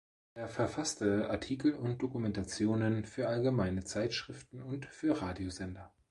[0.33, 5.93] Er verfasste Artikel und Dokumentationen für allgemeine Zeitschriften und für Radiosender.